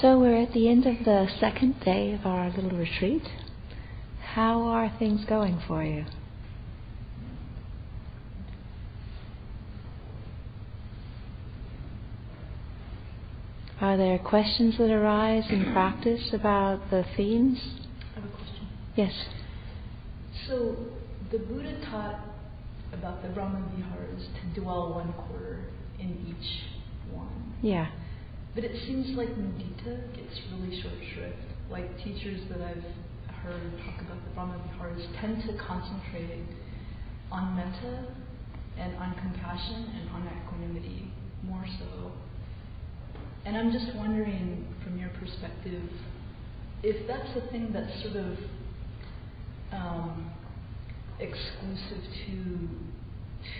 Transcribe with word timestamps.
So 0.00 0.18
we're 0.18 0.40
at 0.40 0.54
the 0.54 0.66
end 0.66 0.86
of 0.86 1.04
the 1.04 1.28
second 1.40 1.80
day 1.80 2.12
of 2.14 2.24
our 2.24 2.48
little 2.48 2.70
retreat. 2.70 3.22
How 4.32 4.62
are 4.62 4.90
things 4.98 5.26
going 5.26 5.60
for 5.68 5.84
you? 5.84 6.06
Are 13.78 13.98
there 13.98 14.18
questions 14.18 14.78
that 14.78 14.90
arise 14.90 15.44
in 15.50 15.70
practice 15.72 16.32
about 16.32 16.88
the 16.90 17.04
themes? 17.16 17.58
I 18.16 18.20
have 18.20 18.24
a 18.24 18.28
question. 18.28 18.68
Yes. 18.96 19.12
So 20.46 20.76
the 21.30 21.38
Buddha 21.38 21.78
taught 21.90 22.20
about 22.94 23.22
the 23.22 23.28
Brahma 23.28 23.62
Viharas 23.76 24.24
to 24.24 24.60
dwell 24.60 24.94
one 24.94 25.12
quarter 25.12 25.64
in 25.98 26.26
each 26.26 26.62
one. 27.12 27.54
Yeah. 27.60 27.88
But 28.54 28.64
it 28.64 28.72
seems 28.86 29.16
like 29.16 29.28
mudita 29.28 30.16
gets 30.16 30.40
really 30.52 30.80
short 30.82 30.94
shrift. 31.14 31.36
Like 31.70 31.96
teachers 31.98 32.40
that 32.50 32.60
I've 32.60 32.84
heard 33.42 33.72
talk 33.84 34.00
about 34.00 34.18
the 34.24 34.30
Brahma 34.34 34.60
Viharas 34.68 35.06
tend 35.20 35.42
to 35.46 35.56
concentrate 35.56 36.44
on 37.30 37.54
metta 37.56 38.06
and 38.76 38.96
on 38.96 39.14
compassion 39.14 39.86
and 39.94 40.10
on 40.10 40.28
equanimity 40.42 41.12
more 41.44 41.64
so. 41.78 42.12
And 43.44 43.56
I'm 43.56 43.72
just 43.72 43.94
wondering, 43.96 44.66
from 44.84 44.98
your 44.98 45.10
perspective, 45.10 45.82
if 46.82 47.06
that's 47.06 47.30
a 47.36 47.50
thing 47.50 47.70
that's 47.72 48.02
sort 48.02 48.16
of 48.16 48.36
um, 49.72 50.32
exclusive 51.18 52.04
to 52.26 52.68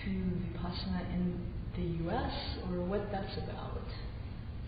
to 0.04 0.10
vipassana 0.10 1.14
in 1.14 1.46
the 1.76 2.04
U.S. 2.04 2.32
or 2.68 2.84
what 2.84 3.10
that's 3.10 3.36
about. 3.38 3.80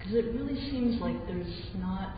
Because 0.02 0.16
it 0.16 0.34
really 0.34 0.56
seems 0.70 1.00
like 1.00 1.14
there's 1.28 1.46
not 1.78 2.16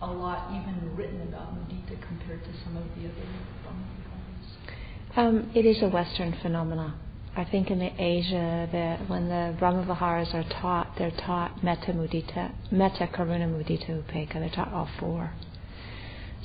a 0.00 0.06
lot 0.06 0.50
even 0.52 0.96
written 0.96 1.20
about 1.22 1.54
mudita 1.54 2.00
compared 2.08 2.42
to 2.42 2.50
some 2.64 2.78
of 2.78 2.84
the 2.96 3.08
other 3.08 3.28
Brahmaviharas. 3.62 5.18
Um, 5.18 5.50
it 5.54 5.66
is 5.66 5.82
a 5.82 5.88
Western 5.88 6.34
phenomenon. 6.40 6.98
I 7.36 7.44
think 7.44 7.70
in 7.70 7.82
Asia, 7.82 8.68
that 8.72 9.08
when 9.10 9.28
the 9.28 9.54
Brahmaviharas 9.60 10.32
are 10.34 10.48
taught, 10.60 10.94
they're 10.96 11.10
taught 11.10 11.62
metta 11.62 11.92
mudita, 11.92 12.54
metta 12.70 13.06
karuna 13.08 13.48
mudita 13.48 13.90
upekkha. 13.90 14.34
They're 14.34 14.48
taught 14.48 14.72
all 14.72 14.88
four. 14.98 15.32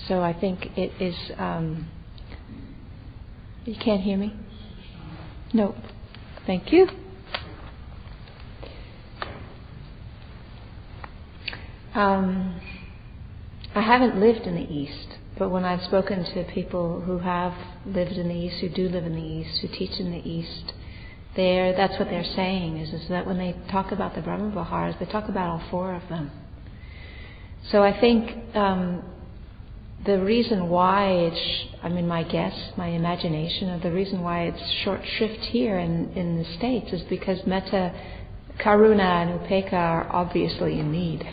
So 0.07 0.21
I 0.21 0.33
think 0.33 0.77
it 0.77 0.91
is. 1.01 1.15
Um, 1.37 1.87
you 3.65 3.75
can't 3.75 4.01
hear 4.01 4.17
me? 4.17 4.33
No. 5.53 5.75
Thank 6.45 6.73
you. 6.73 6.87
Um, 11.93 12.59
I 13.73 13.81
haven't 13.81 14.19
lived 14.19 14.45
in 14.45 14.55
the 14.55 14.71
East, 14.71 15.17
but 15.37 15.49
when 15.49 15.65
I've 15.65 15.83
spoken 15.83 16.23
to 16.23 16.43
people 16.53 17.01
who 17.01 17.19
have 17.19 17.53
lived 17.85 18.11
in 18.13 18.27
the 18.27 18.35
East, 18.35 18.57
who 18.59 18.69
do 18.69 18.89
live 18.89 19.05
in 19.05 19.15
the 19.15 19.21
East, 19.21 19.59
who 19.59 19.67
teach 19.67 19.99
in 19.99 20.11
the 20.11 20.29
East, 20.29 20.73
there 21.35 21.75
that's 21.75 21.97
what 21.99 22.09
they're 22.09 22.23
saying 22.23 22.77
is, 22.77 22.93
is 22.93 23.07
that 23.09 23.25
when 23.25 23.37
they 23.37 23.55
talk 23.71 23.91
about 23.91 24.15
the 24.15 24.21
Brahma 24.21 24.51
Viharas, 24.51 24.95
they 24.99 25.05
talk 25.05 25.29
about 25.29 25.49
all 25.49 25.63
four 25.69 25.93
of 25.93 26.07
them. 26.09 26.31
So 27.71 27.83
I 27.83 27.99
think 27.99 28.55
um, 28.55 29.03
the 30.05 30.19
reason 30.19 30.69
why 30.69 31.11
it's, 31.11 31.73
I 31.83 31.89
mean, 31.89 32.07
my 32.07 32.23
guess, 32.23 32.55
my 32.77 32.87
imagination 32.87 33.69
of 33.69 33.81
the 33.81 33.91
reason 33.91 34.21
why 34.21 34.43
it's 34.43 34.71
short 34.83 35.01
shrift 35.17 35.41
here 35.45 35.77
in, 35.77 36.11
in 36.13 36.37
the 36.37 36.45
States 36.57 36.91
is 36.93 37.01
because 37.03 37.45
metta, 37.45 37.93
karuna, 38.63 39.23
and 39.23 39.39
upekkha 39.39 39.73
are 39.73 40.07
obviously 40.11 40.79
in 40.79 40.91
need. 40.91 41.25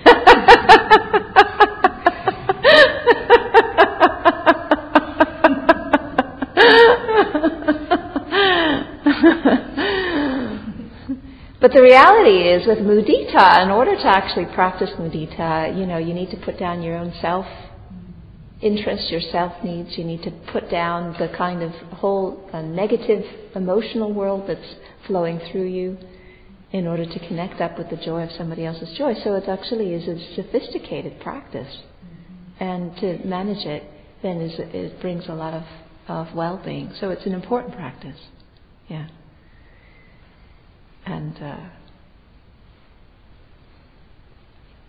But 11.59 11.72
the 11.72 11.82
reality 11.82 12.48
is, 12.48 12.64
with 12.64 12.78
mudita, 12.78 13.64
in 13.64 13.70
order 13.70 13.97
to 13.97 14.06
actually 14.06 14.44
practice 14.54 14.91
mudita, 15.00 15.76
you 15.76 15.84
know, 15.84 15.98
you 15.98 16.14
need 16.14 16.31
to 16.31 16.37
put 16.37 16.60
down 16.60 16.81
your 16.81 16.97
own 16.97 17.12
self 17.20 17.44
interest, 18.62 19.10
your 19.10 19.20
self 19.20 19.53
needs. 19.64 19.98
You 19.98 20.04
need 20.04 20.22
to 20.22 20.31
put 20.53 20.70
down 20.70 21.16
the 21.19 21.28
kind 21.37 21.64
of 21.64 21.72
whole 21.98 22.48
uh, 22.53 22.62
negative 22.62 23.25
emotional 23.56 24.12
world 24.14 24.44
that's 24.47 24.76
flowing 25.08 25.41
through 25.50 25.66
you 25.66 25.98
in 26.72 26.87
order 26.87 27.06
to 27.06 27.28
connect 27.28 27.60
up 27.60 27.78
with 27.78 27.88
the 27.91 27.97
joy 27.97 28.22
of 28.22 28.31
somebody 28.32 28.65
else's 28.65 28.97
joy. 28.99 29.15
So 29.22 29.34
it 29.34 29.49
actually 29.49 29.94
is 29.94 30.09
a 30.09 30.34
sophisticated 30.34 31.21
practice, 31.21 31.78
and 32.59 32.97
to 32.97 33.25
manage 33.25 33.65
it 33.65 33.84
then 34.22 34.41
is 34.41 34.59
it 34.59 35.00
brings 35.00 35.26
a 35.28 35.34
lot 35.34 35.55
of, 35.55 35.65
of 36.09 36.34
well-being. 36.34 36.93
So 37.00 37.10
it's 37.10 37.26
an 37.26 37.32
important 37.32 37.75
practice. 37.75 38.19
Yeah. 38.88 39.09
And 41.05 41.37
uh, 41.41 41.69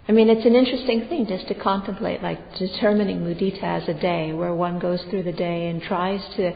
I 0.08 0.12
mean, 0.14 0.30
it's 0.30 0.46
an 0.46 0.56
interesting 0.56 1.08
thing 1.10 1.28
just 1.28 1.48
to 1.50 1.54
contemplate, 1.54 2.24
like 2.24 2.40
determining 2.58 3.20
mudita 3.20 3.62
as 3.64 3.90
a 3.90 3.94
day, 3.94 4.32
where 4.32 4.56
one 4.56 4.80
goes 4.80 5.04
through 5.10 5.24
the 5.24 5.34
day 5.34 5.68
and 5.68 5.82
tries 5.82 6.22
to 6.38 6.54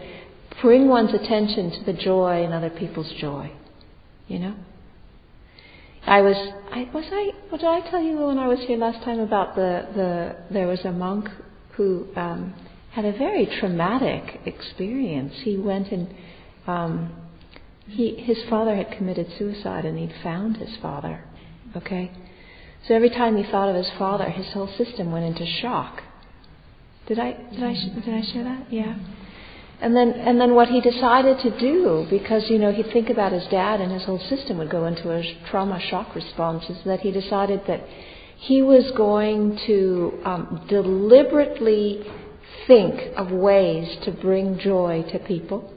bring 0.61 0.87
one's 0.87 1.13
attention 1.13 1.71
to 1.71 1.83
the 1.83 1.93
joy 1.93 2.43
in 2.43 2.53
other 2.53 2.69
people's 2.69 3.11
joy. 3.19 3.51
You 4.27 4.39
know. 4.39 4.55
I 6.05 6.21
was, 6.21 6.35
I 6.71 6.89
was 6.93 7.05
I, 7.11 7.31
what 7.49 7.61
did 7.61 7.67
I 7.67 7.81
tell 7.89 8.01
you 8.01 8.17
when 8.17 8.37
I 8.37 8.47
was 8.47 8.59
here 8.61 8.77
last 8.77 9.03
time 9.03 9.19
about 9.19 9.55
the 9.55 9.87
the 9.95 10.35
there 10.53 10.67
was 10.67 10.83
a 10.83 10.91
monk 10.91 11.29
who 11.73 12.07
um, 12.15 12.53
had 12.91 13.05
a 13.05 13.11
very 13.13 13.45
traumatic 13.45 14.41
experience. 14.45 15.33
He 15.43 15.57
went 15.57 15.91
and 15.91 16.13
um, 16.67 17.15
he, 17.87 18.15
his 18.15 18.37
father 18.49 18.75
had 18.75 18.91
committed 18.91 19.27
suicide 19.37 19.85
and 19.85 19.97
he'd 19.97 20.13
found 20.21 20.57
his 20.57 20.75
father. 20.77 21.23
Okay? 21.75 22.11
So 22.87 22.95
every 22.95 23.09
time 23.09 23.37
he 23.37 23.43
thought 23.43 23.69
of 23.69 23.75
his 23.75 23.89
father, 23.97 24.29
his 24.29 24.47
whole 24.53 24.67
system 24.77 25.11
went 25.11 25.25
into 25.25 25.45
shock. 25.45 26.03
Did 27.07 27.19
I, 27.19 27.33
did 27.33 27.63
I, 27.63 27.73
did 27.73 28.13
I 28.13 28.21
share 28.21 28.43
that? 28.43 28.71
Yeah. 28.71 28.97
And 29.81 29.95
then, 29.95 30.11
and 30.11 30.39
then 30.39 30.53
what 30.53 30.67
he 30.67 30.79
decided 30.79 31.39
to 31.39 31.59
do, 31.59 32.05
because, 32.07 32.47
you 32.51 32.59
know, 32.59 32.71
he'd 32.71 32.91
think 32.93 33.09
about 33.09 33.31
his 33.31 33.45
dad 33.47 33.81
and 33.81 33.91
his 33.91 34.03
whole 34.03 34.19
system 34.19 34.59
would 34.59 34.69
go 34.69 34.85
into 34.85 35.11
a 35.11 35.23
trauma 35.49 35.79
shock 35.79 36.13
response, 36.13 36.69
is 36.69 36.77
that 36.85 36.99
he 36.99 37.11
decided 37.11 37.61
that 37.65 37.83
he 38.37 38.61
was 38.61 38.91
going 38.91 39.59
to 39.65 40.19
um, 40.23 40.65
deliberately 40.69 42.05
think 42.67 43.15
of 43.17 43.31
ways 43.31 43.97
to 44.03 44.11
bring 44.11 44.59
joy 44.59 45.03
to 45.11 45.19
people 45.19 45.73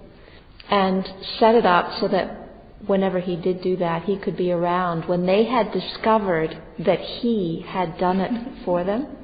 and 0.70 1.10
set 1.38 1.54
it 1.54 1.64
up 1.64 1.98
so 1.98 2.08
that 2.08 2.50
whenever 2.86 3.20
he 3.20 3.36
did 3.36 3.62
do 3.62 3.76
that, 3.76 4.02
he 4.04 4.18
could 4.18 4.36
be 4.36 4.52
around 4.52 5.08
when 5.08 5.24
they 5.24 5.44
had 5.44 5.72
discovered 5.72 6.60
that 6.78 7.00
he 7.00 7.64
had 7.66 7.96
done 7.98 8.20
it 8.20 8.64
for 8.66 8.84
them. 8.84 9.16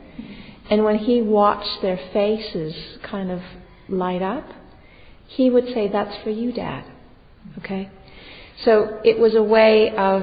And 0.70 0.84
when 0.84 0.97
he 0.97 1.20
watched 1.20 1.82
their 1.82 1.98
faces 2.14 2.74
kind 3.02 3.30
of 3.30 3.42
light 3.88 4.22
up, 4.22 4.48
he 5.36 5.48
would 5.48 5.66
say, 5.72 5.88
That's 5.88 6.22
for 6.22 6.30
you, 6.30 6.52
Dad. 6.52 6.84
Okay? 7.58 7.88
So 8.64 9.00
it 9.04 9.18
was 9.18 9.34
a 9.34 9.42
way 9.42 9.94
of, 9.96 10.22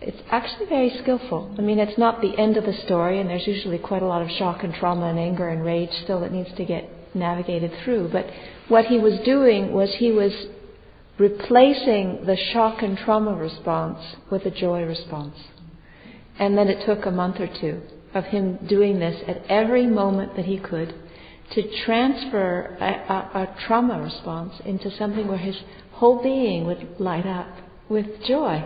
it's 0.00 0.20
actually 0.30 0.66
very 0.66 0.98
skillful. 1.02 1.54
I 1.56 1.62
mean, 1.62 1.78
it's 1.78 1.98
not 1.98 2.20
the 2.20 2.36
end 2.36 2.56
of 2.56 2.64
the 2.64 2.74
story, 2.84 3.20
and 3.20 3.30
there's 3.30 3.46
usually 3.46 3.78
quite 3.78 4.02
a 4.02 4.06
lot 4.06 4.22
of 4.22 4.30
shock 4.30 4.62
and 4.64 4.74
trauma 4.74 5.06
and 5.06 5.18
anger 5.18 5.48
and 5.48 5.64
rage 5.64 5.90
still 6.02 6.20
that 6.20 6.32
needs 6.32 6.50
to 6.56 6.64
get 6.64 6.88
navigated 7.14 7.72
through. 7.84 8.10
But 8.12 8.26
what 8.68 8.86
he 8.86 8.98
was 8.98 9.18
doing 9.24 9.72
was 9.72 9.94
he 9.94 10.10
was 10.10 10.32
replacing 11.18 12.24
the 12.26 12.36
shock 12.52 12.82
and 12.82 12.98
trauma 12.98 13.34
response 13.34 13.98
with 14.30 14.44
a 14.44 14.50
joy 14.50 14.82
response. 14.82 15.36
And 16.38 16.56
then 16.58 16.68
it 16.68 16.84
took 16.84 17.06
a 17.06 17.10
month 17.10 17.38
or 17.38 17.48
two 17.60 17.82
of 18.14 18.24
him 18.24 18.58
doing 18.68 18.98
this 18.98 19.22
at 19.28 19.44
every 19.48 19.86
moment 19.86 20.34
that 20.36 20.46
he 20.46 20.58
could 20.58 20.94
to 21.52 21.84
transfer 21.84 22.76
a, 22.80 22.84
a, 22.84 23.42
a 23.42 23.56
trauma 23.66 24.00
response 24.00 24.54
into 24.64 24.90
something 24.96 25.26
where 25.26 25.38
his 25.38 25.56
whole 25.92 26.22
being 26.22 26.64
would 26.64 27.00
light 27.00 27.26
up 27.26 27.48
with 27.88 28.06
joy. 28.26 28.64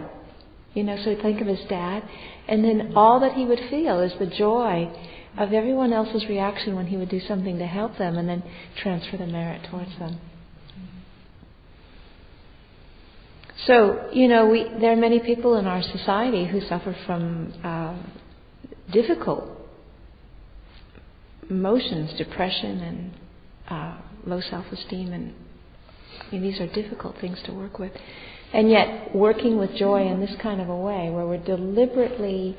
You 0.74 0.84
know, 0.84 0.96
so 1.02 1.10
he'd 1.10 1.22
think 1.22 1.40
of 1.40 1.46
his 1.46 1.60
dad, 1.68 2.02
and 2.48 2.64
then 2.64 2.92
all 2.96 3.20
that 3.20 3.32
he 3.32 3.44
would 3.44 3.60
feel 3.70 4.00
is 4.00 4.12
the 4.18 4.26
joy 4.26 4.90
of 5.38 5.52
everyone 5.52 5.92
else's 5.92 6.26
reaction 6.28 6.76
when 6.76 6.86
he 6.86 6.96
would 6.96 7.08
do 7.08 7.20
something 7.20 7.58
to 7.58 7.66
help 7.66 7.96
them 7.96 8.16
and 8.18 8.28
then 8.28 8.42
transfer 8.76 9.16
the 9.16 9.26
merit 9.26 9.62
towards 9.70 9.96
them. 9.98 10.20
So, 13.66 14.10
you 14.12 14.28
know, 14.28 14.46
we, 14.46 14.64
there 14.80 14.92
are 14.92 14.96
many 14.96 15.20
people 15.20 15.56
in 15.56 15.66
our 15.66 15.82
society 15.82 16.46
who 16.46 16.60
suffer 16.60 16.94
from 17.06 17.54
uh, 17.64 17.96
difficult 18.92 19.63
emotions, 21.50 22.12
depression 22.16 22.80
and 22.80 23.14
uh, 23.68 24.00
low 24.26 24.40
self-esteem, 24.40 25.12
and 25.12 25.34
I 26.20 26.32
mean, 26.32 26.42
these 26.42 26.60
are 26.60 26.66
difficult 26.66 27.16
things 27.20 27.38
to 27.46 27.52
work 27.52 27.78
with. 27.78 27.92
And 28.52 28.70
yet, 28.70 29.14
working 29.14 29.58
with 29.58 29.74
joy 29.74 30.06
in 30.06 30.20
this 30.20 30.34
kind 30.40 30.60
of 30.60 30.68
a 30.68 30.76
way, 30.76 31.10
where 31.10 31.26
we're 31.26 31.44
deliberately 31.44 32.56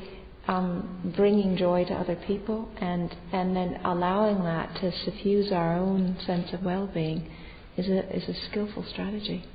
um, 0.48 1.14
bringing 1.16 1.58
joy 1.58 1.86
to 1.86 1.94
other 1.94 2.16
people 2.28 2.70
and, 2.80 3.16
and 3.32 3.56
then 3.56 3.80
allowing 3.84 4.44
that 4.44 4.76
to 4.82 4.92
suffuse 4.92 5.52
our 5.52 5.78
own 5.78 6.18
sense 6.26 6.54
of 6.54 6.64
well-being 6.64 7.32
is 7.78 7.88
a, 7.88 8.16
is 8.16 8.30
a 8.30 8.34
skillful 8.50 8.84
strategy. 8.84 9.46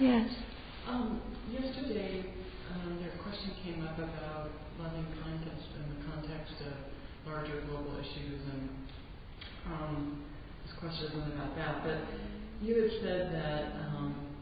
Yes. 0.00 0.26
Um, 0.90 1.22
yesterday, 1.54 2.26
um, 2.74 2.98
question 3.22 3.54
came 3.62 3.86
up 3.86 3.94
about 3.94 4.50
loving 4.76 5.06
kindness 5.22 5.62
in 5.78 5.86
the 5.86 6.00
context 6.10 6.58
of 6.66 6.74
larger 7.30 7.62
global 7.70 7.94
issues, 8.02 8.42
and 8.42 8.68
um, 9.70 10.24
this 10.66 10.74
question 10.82 11.14
isn't 11.14 11.32
about 11.38 11.54
that. 11.54 11.86
But 11.86 12.10
you 12.58 12.74
had 12.74 12.90
said 13.06 13.22
that 13.38 13.62
um, 13.86 14.34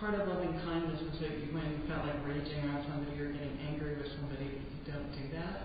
part 0.00 0.16
of 0.16 0.26
loving 0.32 0.56
kindness 0.64 0.96
was 1.12 1.20
that 1.20 1.36
you, 1.36 1.52
when 1.52 1.68
you 1.68 1.84
felt 1.84 2.08
like 2.08 2.24
raging 2.24 2.64
around 2.64 2.88
somebody 2.88 3.20
or 3.20 3.36
getting 3.36 3.60
angry 3.68 4.00
with 4.00 4.10
somebody, 4.16 4.48
you 4.48 4.80
don't 4.88 5.12
do 5.12 5.28
that. 5.36 5.60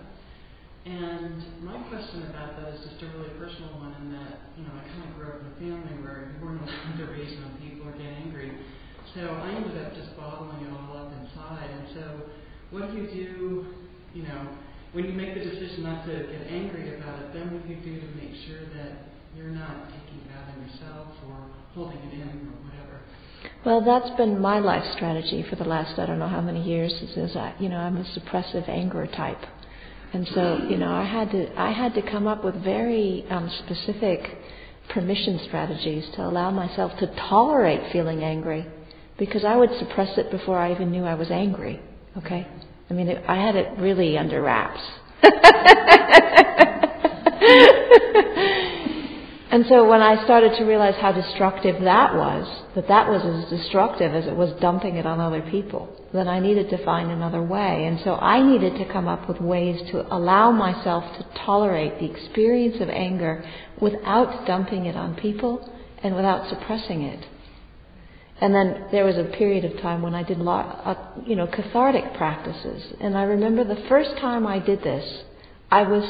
And 0.84 1.64
my 1.64 1.80
question 1.88 2.28
about 2.28 2.60
that 2.60 2.76
is 2.76 2.84
just 2.84 3.00
a 3.00 3.08
really 3.16 3.32
personal 3.40 3.80
one, 3.80 3.96
in 3.96 4.12
that 4.12 4.52
you 4.60 4.68
know 4.68 4.76
I 4.76 4.84
kind 4.92 5.08
of 5.08 5.16
grew 5.16 5.28
up 5.32 5.40
in 5.40 5.48
a 5.48 5.56
family 5.56 6.04
where 6.04 6.30
you 6.30 6.36
weren't 6.44 6.60
allowed 6.60 7.00
to 7.00 7.06
rage 7.16 7.32
on 7.40 7.56
people 7.64 7.88
or 7.88 7.96
get 7.96 8.12
angry. 8.12 8.52
So 9.14 9.20
I 9.26 9.50
ended 9.50 9.74
up 9.84 9.94
just 9.94 10.16
bottling 10.16 10.66
it 10.66 10.70
all 10.70 10.96
up 10.96 11.12
inside. 11.12 11.70
And 11.70 11.86
so, 11.94 12.04
what 12.70 12.90
do 12.90 12.98
you 12.98 13.06
do, 13.10 13.66
you 14.14 14.22
know, 14.22 14.48
when 14.92 15.04
you 15.04 15.12
make 15.12 15.34
the 15.34 15.40
decision 15.40 15.82
not 15.82 16.06
to 16.06 16.12
get 16.12 16.46
angry 16.48 16.96
about 16.96 17.18
it? 17.22 17.34
Then 17.34 17.52
what 17.52 17.66
do 17.66 17.74
you 17.74 17.80
do 17.80 18.00
to 18.00 18.06
make 18.14 18.34
sure 18.46 18.60
that 18.76 19.10
you're 19.36 19.50
not 19.50 19.90
taking 19.90 20.22
it 20.22 20.30
out 20.36 20.54
on 20.54 20.62
yourself 20.62 21.08
or 21.28 21.36
holding 21.74 21.98
it 21.98 22.14
in 22.14 22.22
or 22.22 22.54
whatever? 22.62 23.00
Well, 23.64 23.84
that's 23.84 24.16
been 24.16 24.40
my 24.40 24.60
life 24.60 24.84
strategy 24.94 25.44
for 25.48 25.56
the 25.56 25.64
last 25.64 25.98
I 25.98 26.06
don't 26.06 26.18
know 26.18 26.28
how 26.28 26.40
many 26.40 26.62
years. 26.62 26.92
Is 26.92 27.34
that 27.34 27.60
you 27.60 27.68
know 27.68 27.78
I'm 27.78 27.96
a 27.96 28.04
suppressive 28.04 28.68
anger 28.68 29.06
type, 29.08 29.42
and 30.12 30.26
so 30.34 30.66
you 30.68 30.76
know 30.76 30.92
I 30.92 31.04
had 31.04 31.30
to 31.32 31.60
I 31.60 31.72
had 31.72 31.94
to 31.94 32.02
come 32.02 32.26
up 32.26 32.44
with 32.44 32.62
very 32.62 33.24
um, 33.30 33.50
specific 33.64 34.38
permission 34.90 35.40
strategies 35.46 36.08
to 36.14 36.22
allow 36.22 36.50
myself 36.50 36.92
to 36.98 37.06
tolerate 37.28 37.92
feeling 37.92 38.22
angry 38.22 38.66
because 39.20 39.44
I 39.44 39.54
would 39.54 39.70
suppress 39.78 40.16
it 40.16 40.30
before 40.32 40.58
I 40.58 40.72
even 40.72 40.90
knew 40.90 41.04
I 41.04 41.14
was 41.14 41.30
angry. 41.30 41.78
Okay? 42.16 42.48
I 42.88 42.94
mean, 42.94 43.06
it, 43.06 43.22
I 43.28 43.36
had 43.36 43.54
it 43.54 43.78
really 43.78 44.16
under 44.16 44.40
wraps. 44.42 44.80
and 49.52 49.66
so 49.68 49.86
when 49.86 50.00
I 50.00 50.24
started 50.24 50.56
to 50.56 50.64
realize 50.64 50.94
how 50.98 51.12
destructive 51.12 51.82
that 51.82 52.14
was, 52.14 52.64
that 52.74 52.88
that 52.88 53.08
was 53.08 53.20
as 53.22 53.50
destructive 53.60 54.14
as 54.14 54.26
it 54.26 54.34
was 54.34 54.58
dumping 54.58 54.96
it 54.96 55.04
on 55.04 55.20
other 55.20 55.42
people, 55.42 55.94
then 56.14 56.26
I 56.26 56.40
needed 56.40 56.70
to 56.70 56.82
find 56.82 57.10
another 57.10 57.42
way. 57.42 57.84
And 57.84 58.00
so 58.02 58.14
I 58.14 58.42
needed 58.42 58.78
to 58.78 58.90
come 58.90 59.06
up 59.06 59.28
with 59.28 59.38
ways 59.38 59.78
to 59.92 60.12
allow 60.12 60.50
myself 60.50 61.04
to 61.18 61.26
tolerate 61.44 62.00
the 62.00 62.10
experience 62.10 62.80
of 62.80 62.88
anger 62.88 63.44
without 63.82 64.46
dumping 64.46 64.86
it 64.86 64.96
on 64.96 65.14
people 65.14 65.70
and 66.02 66.16
without 66.16 66.48
suppressing 66.48 67.02
it. 67.02 67.26
And 68.40 68.54
then 68.54 68.86
there 68.90 69.04
was 69.04 69.18
a 69.18 69.24
period 69.24 69.64
of 69.66 69.80
time 69.82 70.00
when 70.00 70.14
I 70.14 70.22
did, 70.22 70.38
lot, 70.38 70.80
uh, 70.84 70.94
you 71.26 71.36
know, 71.36 71.46
cathartic 71.46 72.14
practices. 72.14 72.94
And 73.00 73.16
I 73.16 73.24
remember 73.24 73.64
the 73.64 73.84
first 73.88 74.16
time 74.18 74.46
I 74.46 74.58
did 74.58 74.82
this, 74.82 75.24
I 75.70 75.82
was 75.82 76.04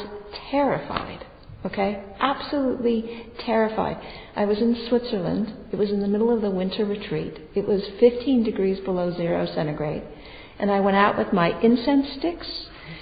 terrified. 0.49 1.25
Okay? 1.65 2.03
Absolutely 2.19 3.27
terrified. 3.45 3.97
I 4.35 4.45
was 4.45 4.57
in 4.59 4.85
Switzerland. 4.87 5.53
It 5.71 5.75
was 5.75 5.91
in 5.91 5.99
the 5.99 6.07
middle 6.07 6.33
of 6.33 6.41
the 6.41 6.49
winter 6.49 6.85
retreat. 6.85 7.37
It 7.53 7.67
was 7.67 7.81
15 7.99 8.43
degrees 8.43 8.79
below 8.79 9.15
zero 9.15 9.45
centigrade. 9.53 10.03
And 10.57 10.71
I 10.71 10.79
went 10.79 10.97
out 10.97 11.17
with 11.17 11.33
my 11.33 11.59
incense 11.61 12.07
sticks, 12.17 12.47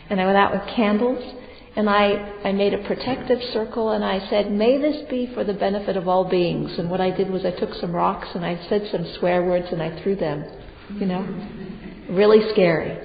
and 0.10 0.20
I 0.20 0.26
went 0.26 0.38
out 0.38 0.54
with 0.54 0.76
candles, 0.76 1.24
and 1.80 1.90
I, 1.90 2.36
I 2.44 2.52
made 2.52 2.74
a 2.74 2.80
protective 2.80 3.40
circle 3.54 3.92
and 3.92 4.04
I 4.04 4.28
said, 4.30 4.52
May 4.52 4.78
this 4.80 5.10
be 5.10 5.32
for 5.34 5.46
the 5.46 5.54
benefit 5.54 5.96
of 5.96 6.10
all 6.10 6.26
beings. 6.30 6.78
And 6.78 6.90
what 6.90 7.00
I 7.00 7.10
did 7.10 7.30
was 7.30 7.46
I 7.46 7.52
took 7.52 7.74
some 7.76 7.96
rocks 7.96 8.28
and 8.36 8.46
I 8.46 8.60
said 8.68 8.90
some 8.92 9.06
swear 9.18 9.46
words 9.46 9.68
and 9.72 9.82
I 9.82 10.04
threw 10.04 10.18
them. 10.18 10.44
You 11.00 11.06
know? 11.06 11.22
Really 12.10 12.42
scary. 12.52 12.92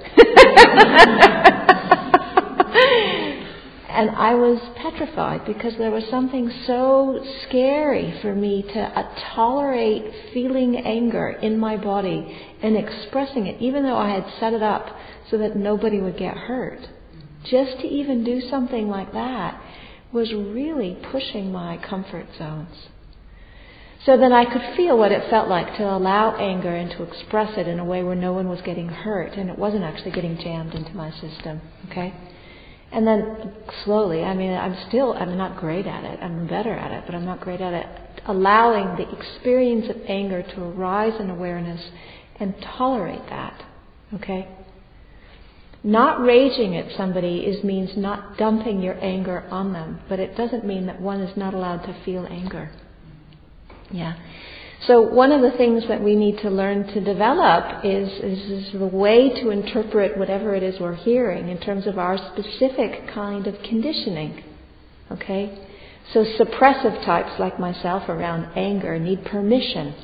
and 3.90 4.10
I 4.10 4.34
was 4.34 4.60
petrified 4.76 5.46
because 5.46 5.74
there 5.78 5.92
was 5.92 6.02
something 6.10 6.50
so 6.66 7.24
scary 7.46 8.18
for 8.22 8.34
me 8.34 8.64
to 8.74 8.80
uh, 8.80 9.14
tolerate 9.36 10.32
feeling 10.32 10.78
anger 10.78 11.28
in 11.28 11.60
my 11.60 11.76
body 11.76 12.36
and 12.60 12.76
expressing 12.76 13.46
it, 13.46 13.62
even 13.62 13.84
though 13.84 13.98
I 13.98 14.10
had 14.10 14.24
set 14.40 14.52
it 14.52 14.64
up 14.64 14.88
so 15.30 15.38
that 15.38 15.54
nobody 15.54 16.00
would 16.00 16.18
get 16.18 16.36
hurt. 16.36 16.80
Just 17.44 17.80
to 17.80 17.86
even 17.86 18.24
do 18.24 18.40
something 18.48 18.88
like 18.88 19.12
that 19.12 19.60
was 20.12 20.32
really 20.32 20.96
pushing 21.10 21.52
my 21.52 21.76
comfort 21.76 22.26
zones. 22.38 22.88
So 24.06 24.18
then 24.18 24.32
I 24.32 24.44
could 24.44 24.76
feel 24.76 24.98
what 24.98 25.12
it 25.12 25.30
felt 25.30 25.48
like 25.48 25.76
to 25.78 25.82
allow 25.82 26.36
anger 26.36 26.74
and 26.74 26.90
to 26.92 27.02
express 27.04 27.56
it 27.56 27.66
in 27.66 27.78
a 27.78 27.84
way 27.84 28.02
where 28.02 28.14
no 28.14 28.32
one 28.32 28.48
was 28.48 28.60
getting 28.60 28.88
hurt 28.88 29.32
and 29.32 29.48
it 29.48 29.58
wasn't 29.58 29.82
actually 29.82 30.10
getting 30.10 30.36
jammed 30.36 30.74
into 30.74 30.92
my 30.92 31.10
system. 31.10 31.62
Okay? 31.90 32.14
And 32.92 33.06
then 33.06 33.54
slowly, 33.84 34.22
I 34.22 34.34
mean, 34.34 34.52
I'm 34.52 34.76
still, 34.88 35.14
I'm 35.14 35.36
not 35.38 35.58
great 35.58 35.86
at 35.86 36.04
it. 36.04 36.20
I'm 36.22 36.46
better 36.46 36.72
at 36.72 36.92
it, 36.92 37.04
but 37.06 37.14
I'm 37.14 37.24
not 37.24 37.40
great 37.40 37.60
at 37.60 37.72
it. 37.72 37.86
Allowing 38.26 38.96
the 38.96 39.10
experience 39.18 39.88
of 39.88 39.96
anger 40.06 40.42
to 40.42 40.62
arise 40.62 41.18
in 41.18 41.30
awareness 41.30 41.80
and 42.38 42.54
tolerate 42.76 43.26
that. 43.30 43.64
Okay? 44.14 44.48
Not 45.84 46.22
raging 46.22 46.76
at 46.78 46.96
somebody 46.96 47.40
is 47.40 47.62
means 47.62 47.90
not 47.94 48.38
dumping 48.38 48.80
your 48.80 48.98
anger 49.04 49.44
on 49.50 49.74
them, 49.74 50.00
but 50.08 50.18
it 50.18 50.34
doesn't 50.34 50.64
mean 50.64 50.86
that 50.86 50.98
one 50.98 51.20
is 51.20 51.36
not 51.36 51.52
allowed 51.52 51.82
to 51.82 51.94
feel 52.06 52.26
anger. 52.30 52.70
Yeah. 53.90 54.14
So 54.86 55.02
one 55.02 55.30
of 55.30 55.42
the 55.42 55.56
things 55.58 55.84
that 55.88 56.02
we 56.02 56.16
need 56.16 56.38
to 56.38 56.48
learn 56.48 56.86
to 56.86 57.00
develop 57.02 57.84
is, 57.84 58.08
is, 58.08 58.50
is 58.50 58.72
the 58.72 58.86
way 58.86 59.28
to 59.42 59.50
interpret 59.50 60.16
whatever 60.16 60.54
it 60.54 60.62
is 60.62 60.80
we're 60.80 60.94
hearing 60.94 61.50
in 61.50 61.58
terms 61.58 61.86
of 61.86 61.98
our 61.98 62.16
specific 62.32 63.06
kind 63.12 63.46
of 63.46 63.54
conditioning. 63.62 64.42
Okay? 65.10 65.66
So 66.14 66.24
suppressive 66.24 67.04
types 67.04 67.38
like 67.38 67.60
myself 67.60 68.08
around 68.08 68.56
anger 68.56 68.98
need 68.98 69.24
permission 69.26 69.94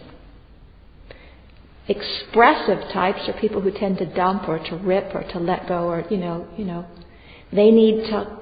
Expressive 1.89 2.93
types 2.93 3.29
are 3.29 3.41
people 3.41 3.61
who 3.61 3.71
tend 3.71 3.99
to 3.99 4.07
dump 4.07 4.49
or 4.49 4.59
to 4.59 4.77
rip 4.77 5.15
or 5.15 5.25
to 5.33 5.39
let 5.39 5.67
go 5.69 5.89
or, 5.89 6.05
you 6.11 6.19
know, 6.19 6.47
you 6.57 6.65
know, 6.65 6.87
they 7.53 7.71
need 7.71 8.05
to, 8.11 8.39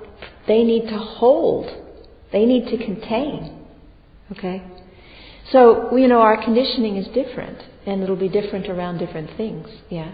they 0.47 0.65
need 0.65 0.89
to 0.89 0.99
hold. 0.99 1.67
They 2.33 2.45
need 2.45 2.67
to 2.69 2.85
contain. 2.85 3.67
Okay? 4.33 4.63
So, 5.51 5.97
you 5.97 6.09
know, 6.09 6.21
our 6.21 6.43
conditioning 6.43 6.97
is 6.97 7.07
different 7.09 7.59
and 7.87 8.03
it'll 8.03 8.17
be 8.17 8.29
different 8.29 8.69
around 8.69 8.99
different 8.99 9.35
things. 9.37 9.67
Yeah. 9.89 10.13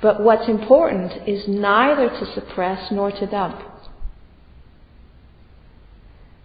But 0.00 0.22
what's 0.22 0.48
important 0.48 1.28
is 1.28 1.48
neither 1.48 2.08
to 2.08 2.34
suppress 2.34 2.90
nor 2.92 3.10
to 3.10 3.26
dump. 3.26 3.60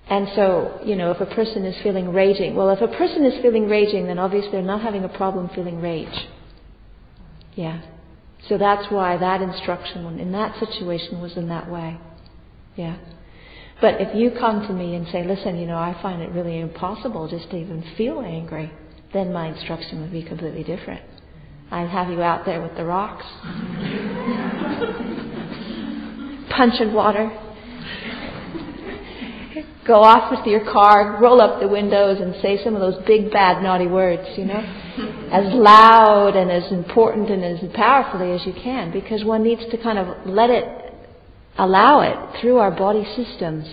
And 0.08 0.28
so, 0.36 0.80
you 0.86 0.96
know, 0.96 1.12
if 1.12 1.20
a 1.20 1.26
person 1.26 1.66
is 1.66 1.82
feeling 1.82 2.14
raging, 2.14 2.56
well, 2.56 2.70
if 2.70 2.82
a 2.82 2.88
person 2.88 3.26
is 3.26 3.42
feeling 3.42 3.68
raging, 3.68 4.06
then 4.06 4.20
obviously 4.20 4.52
they're 4.52 4.62
not 4.62 4.82
having 4.82 5.04
a 5.04 5.10
problem 5.10 5.50
feeling 5.50 5.82
rage. 5.82 6.28
Yeah. 7.56 7.82
So 8.48 8.58
that's 8.58 8.92
why 8.92 9.18
that 9.18 9.42
instruction 9.42 10.20
in 10.20 10.32
that 10.34 10.60
situation 10.60 11.22
was 11.22 11.36
in 11.36 11.50
that 11.50 11.72
way. 11.72 11.98
Yeah. 12.76 12.98
But 13.82 14.00
if 14.00 14.16
you 14.16 14.32
come 14.32 14.68
to 14.68 14.74
me 14.74 14.96
and 14.96 15.08
say, 15.08 15.26
listen, 15.26 15.58
you 15.58 15.66
know, 15.66 15.78
I 15.78 16.00
find 16.02 16.22
it 16.22 16.32
really 16.32 16.60
impossible 16.60 17.28
just 17.28 17.50
to 17.50 17.58
even 17.58 17.84
feel 17.98 18.22
angry, 18.22 18.72
then 19.12 19.34
my 19.34 19.48
instruction 19.48 20.02
would 20.02 20.12
be 20.12 20.24
completely 20.24 20.64
different. 20.64 21.02
I'd 21.72 21.90
have 21.90 22.10
you 22.10 22.22
out 22.22 22.46
there 22.46 22.62
with 22.62 22.76
the 22.78 22.86
rocks, 22.86 23.26
punch 26.52 26.76
and 26.80 26.94
water, 26.94 27.32
go 29.86 30.04
off 30.04 30.32
with 30.32 30.46
your 30.46 30.64
car, 30.72 31.20
roll 31.22 31.42
up 31.42 31.60
the 31.60 31.68
windows, 31.68 32.20
and 32.20 32.36
say 32.42 32.62
some 32.64 32.76
of 32.76 32.82
those 32.82 33.04
big, 33.06 33.32
bad, 33.32 33.62
naughty 33.62 33.88
words, 33.88 34.28
you 34.38 34.46
know, 34.46 34.60
as 35.32 35.54
loud 35.54 36.36
and 36.36 36.52
as 36.52 36.72
important 36.72 37.30
and 37.30 37.44
as 37.44 37.60
powerfully 37.74 38.32
as 38.32 38.46
you 38.46 38.54
can, 38.54 38.92
because 38.92 39.24
one 39.24 39.44
needs 39.44 39.62
to 39.72 39.78
kind 39.78 40.00
of 40.00 40.26
let 40.26 40.50
it, 40.50 40.66
allow 41.58 42.02
it 42.02 42.42
through 42.42 42.58
our 42.58 42.72
body 42.72 43.06
systems 43.16 43.66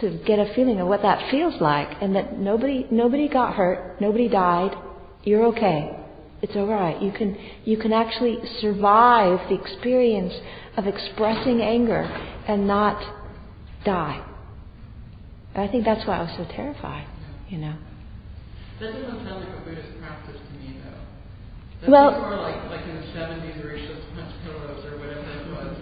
to 0.00 0.20
get 0.26 0.38
a 0.38 0.54
feeling 0.54 0.80
of 0.80 0.86
what 0.86 1.02
that 1.02 1.30
feels 1.30 1.60
like, 1.60 1.88
and 2.00 2.14
that 2.14 2.38
nobody, 2.38 2.86
nobody 2.90 3.28
got 3.28 3.54
hurt, 3.54 4.00
nobody 4.00 4.28
died, 4.28 4.76
you're 5.24 5.46
okay. 5.46 5.98
It's 6.40 6.54
all 6.54 6.68
right. 6.68 7.02
You 7.02 7.10
can 7.10 7.36
you 7.64 7.76
can 7.76 7.92
actually 7.92 8.38
survive 8.60 9.48
the 9.48 9.60
experience 9.60 10.32
of 10.76 10.86
expressing 10.86 11.60
anger 11.60 12.02
and 12.46 12.66
not 12.68 13.02
die. 13.84 14.24
I 15.58 15.68
think 15.68 15.84
that's 15.84 16.06
why 16.06 16.18
I 16.18 16.22
was 16.22 16.34
so 16.36 16.44
terrified. 16.54 17.06
you 17.48 17.58
know. 17.58 17.76
That 18.80 18.92
doesn't 18.92 19.24
sound 19.24 19.44
like 19.44 19.56
a 19.56 19.60
Buddhist 19.64 19.88
practice 19.98 20.36
to 20.36 20.58
me, 20.58 20.78
though. 20.84 21.00
That's 21.80 21.90
well, 21.90 22.10
more 22.20 22.36
like 22.36 22.70
like 22.70 22.86
in 22.86 22.94
the 22.96 23.06
70s 23.16 23.64
where 23.64 23.76
you 23.76 23.88
just 23.88 24.06
punch 24.14 24.32
pillows 24.44 24.84
or 24.84 24.98
whatever 24.98 25.20
it 25.20 25.50
was. 25.50 25.76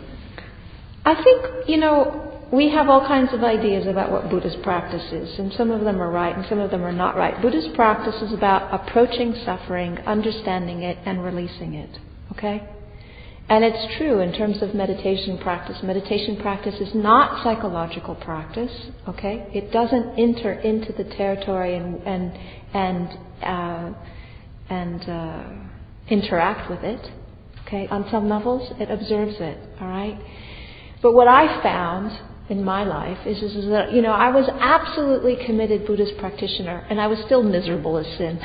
I 1.05 1.15
think 1.23 1.69
you 1.69 1.77
know 1.77 2.27
we 2.53 2.71
have 2.71 2.89
all 2.89 3.07
kinds 3.07 3.33
of 3.35 3.43
ideas 3.43 3.87
about 3.87 4.11
what 4.13 4.31
Buddhist 4.31 4.63
practice 4.63 5.13
is, 5.13 5.39
and 5.39 5.53
some 5.55 5.71
of 5.71 5.83
them 5.83 6.01
are 6.01 6.11
right 6.11 6.35
and 6.37 6.47
some 6.49 6.59
of 6.59 6.71
them 6.71 6.85
are 6.85 6.93
not 6.93 7.17
right. 7.17 7.41
Buddhist 7.43 7.75
practice 7.75 8.23
is 8.23 8.33
about 8.33 8.73
approaching 8.73 9.35
suffering, 9.45 9.99
understanding 10.07 10.83
it, 10.83 10.99
and 11.05 11.23
releasing 11.25 11.75
it. 11.75 11.99
Okay? 12.33 12.63
And 13.49 13.65
it's 13.65 13.97
true 13.97 14.21
in 14.21 14.33
terms 14.33 14.61
of 14.61 14.75
meditation 14.75 15.39
practice. 15.39 15.77
Meditation 15.83 16.37
practice 16.41 16.75
is 16.81 16.93
not 16.95 17.45
psychological 17.45 18.17
practice. 18.17 18.73
Okay? 19.09 19.47
It 19.53 19.71
doesn't 19.71 20.19
enter 20.19 20.53
into 20.53 20.93
the 20.93 21.05
territory 21.05 21.77
and 21.77 22.03
and 22.03 22.33
and 22.75 23.09
uh, 23.43 23.93
and 24.69 25.03
uh, 25.09 25.45
interact 26.09 26.69
with 26.69 26.81
it. 26.83 27.11
Okay? 27.67 27.87
On 27.89 28.09
some 28.11 28.29
levels, 28.29 28.73
it 28.81 28.91
observes 28.91 29.37
it. 29.39 29.59
All 29.81 29.89
right. 29.89 30.19
But 31.01 31.13
what 31.13 31.29
I 31.29 31.63
found 31.63 32.19
in 32.49 32.65
my 32.65 32.85
life 32.85 33.27
is, 33.27 33.43
is, 33.43 33.57
is, 33.57 33.69
that, 33.69 33.93
you 33.93 34.03
know, 34.03 34.13
I 34.13 34.31
was 34.31 34.49
absolutely 34.61 35.37
committed 35.47 35.87
Buddhist 35.87 36.17
practitioner 36.19 36.87
and 36.89 37.01
I 37.01 37.09
was 37.09 37.19
still 37.27 37.43
miserable 37.43 37.97
as 37.99 38.07
sin. 38.17 38.41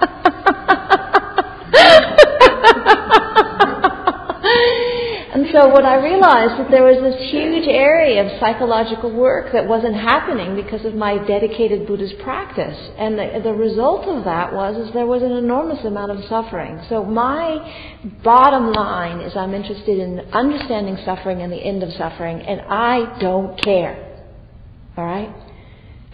what 5.70 5.84
I 5.84 5.96
realized 5.96 6.60
that 6.60 6.70
there 6.70 6.84
was 6.84 6.98
this 7.02 7.30
huge 7.30 7.66
area 7.68 8.24
of 8.24 8.40
psychological 8.40 9.12
work 9.12 9.52
that 9.52 9.66
wasn't 9.66 9.94
happening 9.94 10.56
because 10.56 10.84
of 10.84 10.94
my 10.94 11.18
dedicated 11.26 11.86
Buddhist 11.86 12.18
practice. 12.22 12.76
And 12.98 13.18
the, 13.18 13.40
the 13.42 13.54
result 13.54 14.06
of 14.08 14.24
that 14.24 14.52
was 14.52 14.76
is 14.76 14.92
there 14.92 15.06
was 15.06 15.22
an 15.22 15.32
enormous 15.32 15.84
amount 15.84 16.12
of 16.12 16.24
suffering. 16.28 16.80
So 16.88 17.04
my 17.04 18.02
bottom 18.24 18.72
line 18.72 19.20
is 19.20 19.36
I'm 19.36 19.54
interested 19.54 19.98
in 19.98 20.20
understanding 20.32 20.98
suffering 21.04 21.42
and 21.42 21.52
the 21.52 21.56
end 21.56 21.82
of 21.82 21.92
suffering, 21.92 22.40
and 22.40 22.62
I 22.68 23.18
don't 23.20 23.60
care. 23.62 24.02
All 24.96 25.04
right? 25.04 25.45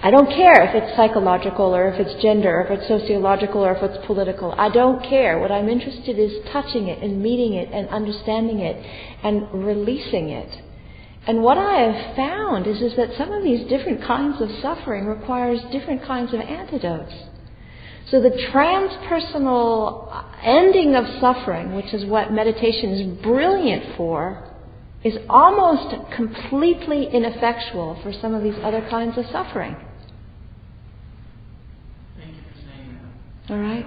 I 0.04 0.10
don't 0.10 0.28
care 0.28 0.64
if 0.64 0.74
it's 0.74 0.96
psychological 0.96 1.76
or 1.76 1.86
if 1.88 2.00
it's 2.00 2.20
gender 2.20 2.50
or 2.50 2.64
if 2.64 2.70
it's 2.72 2.88
sociological 2.88 3.60
or 3.60 3.72
if 3.76 3.82
it's 3.84 4.04
political. 4.04 4.52
I 4.58 4.68
don't 4.68 5.00
care. 5.04 5.38
What 5.38 5.52
I'm 5.52 5.68
interested 5.68 6.18
in 6.18 6.28
is 6.28 6.44
touching 6.52 6.88
it 6.88 7.00
and 7.00 7.22
meeting 7.22 7.54
it 7.54 7.68
and 7.72 7.88
understanding 7.88 8.58
it 8.58 8.84
and 9.22 9.64
releasing 9.64 10.30
it. 10.30 10.60
And 11.24 11.40
what 11.40 11.56
I 11.56 11.78
have 11.78 12.16
found 12.16 12.66
is, 12.66 12.82
is 12.82 12.96
that 12.96 13.10
some 13.16 13.30
of 13.30 13.44
these 13.44 13.68
different 13.68 14.02
kinds 14.02 14.42
of 14.42 14.50
suffering 14.60 15.06
requires 15.06 15.60
different 15.70 16.02
kinds 16.02 16.34
of 16.34 16.40
antidotes. 16.40 17.14
So 18.10 18.20
the 18.20 18.30
transpersonal 18.52 20.24
ending 20.42 20.96
of 20.96 21.04
suffering, 21.20 21.76
which 21.76 21.94
is 21.94 22.04
what 22.06 22.32
meditation 22.32 22.90
is 22.90 23.22
brilliant 23.22 23.96
for, 23.96 24.48
is 25.04 25.16
almost 25.28 25.94
completely 26.16 27.06
ineffectual 27.06 28.00
for 28.02 28.12
some 28.12 28.34
of 28.34 28.42
these 28.42 28.58
other 28.64 28.84
kinds 28.90 29.16
of 29.16 29.26
suffering. 29.30 29.76
All 33.52 33.58
right? 33.58 33.84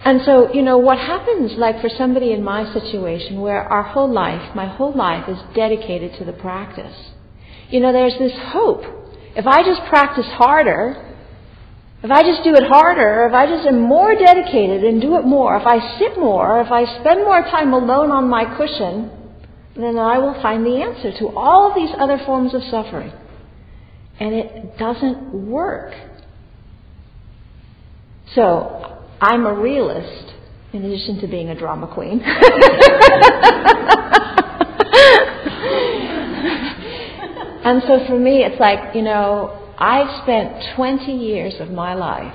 And 0.00 0.20
so, 0.24 0.52
you 0.52 0.62
know, 0.62 0.76
what 0.76 0.98
happens, 0.98 1.52
like 1.56 1.80
for 1.80 1.88
somebody 1.88 2.32
in 2.32 2.42
my 2.42 2.72
situation 2.72 3.40
where 3.40 3.62
our 3.62 3.84
whole 3.84 4.12
life, 4.12 4.56
my 4.56 4.66
whole 4.66 4.92
life 4.92 5.28
is 5.28 5.38
dedicated 5.54 6.18
to 6.18 6.24
the 6.24 6.32
practice, 6.32 6.96
you 7.70 7.78
know, 7.78 7.92
there's 7.92 8.18
this 8.18 8.32
hope. 8.36 8.82
If 9.36 9.46
I 9.46 9.62
just 9.62 9.82
practice 9.88 10.26
harder, 10.26 11.14
if 12.02 12.10
I 12.10 12.22
just 12.22 12.42
do 12.42 12.54
it 12.54 12.64
harder, 12.68 13.26
if 13.28 13.34
I 13.34 13.46
just 13.46 13.66
am 13.68 13.80
more 13.80 14.16
dedicated 14.16 14.82
and 14.82 15.00
do 15.00 15.16
it 15.18 15.24
more, 15.24 15.56
if 15.56 15.66
I 15.66 15.98
sit 15.98 16.18
more, 16.18 16.60
if 16.62 16.72
I 16.72 16.84
spend 17.00 17.20
more 17.20 17.42
time 17.42 17.72
alone 17.72 18.10
on 18.10 18.28
my 18.28 18.44
cushion, 18.56 19.10
then 19.76 19.96
I 19.96 20.18
will 20.18 20.40
find 20.42 20.66
the 20.66 20.82
answer 20.82 21.16
to 21.20 21.28
all 21.36 21.68
of 21.68 21.76
these 21.76 21.94
other 22.00 22.18
forms 22.26 22.52
of 22.52 22.62
suffering. 22.68 23.12
And 24.18 24.34
it 24.34 24.76
doesn't 24.76 25.32
work. 25.32 25.94
So, 28.34 29.02
I'm 29.20 29.46
a 29.46 29.54
realist 29.54 30.34
in 30.72 30.84
addition 30.84 31.20
to 31.20 31.26
being 31.26 31.48
a 31.48 31.58
drama 31.58 31.86
queen. 31.86 32.20
and 37.64 37.82
so 37.86 38.06
for 38.06 38.18
me, 38.18 38.44
it's 38.44 38.60
like, 38.60 38.94
you 38.94 39.02
know, 39.02 39.62
I've 39.78 40.22
spent 40.22 40.74
20 40.76 41.12
years 41.12 41.54
of 41.60 41.70
my 41.70 41.94
life 41.94 42.34